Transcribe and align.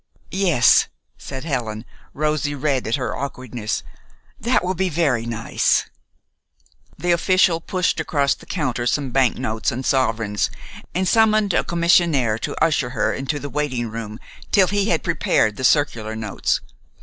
"Yes," 0.31 0.87
said 1.15 1.43
Helen, 1.43 1.85
rosy 2.15 2.55
red 2.55 2.87
at 2.87 2.95
her 2.95 3.15
own 3.15 3.23
awkwardness, 3.23 3.83
"that 4.39 4.63
will 4.63 4.73
be 4.73 4.89
very 4.89 5.27
nice." 5.27 5.91
The 6.97 7.11
official 7.11 7.61
pushed 7.61 7.99
across 7.99 8.33
the 8.33 8.47
counter 8.47 8.87
some 8.87 9.11
banknotes 9.11 9.71
and 9.71 9.85
sovereigns, 9.85 10.49
and 10.95 11.07
summoned 11.07 11.53
a 11.53 11.63
commissionaire 11.63 12.39
to 12.39 12.55
usher 12.55 12.89
her 12.97 13.13
into 13.13 13.37
the 13.37 13.47
waiting 13.47 13.91
room 13.91 14.19
till 14.51 14.69
he 14.69 14.89
had 14.89 15.03
prepared 15.03 15.55
the 15.55 15.63
circular 15.63 16.15
notes. 16.15 16.61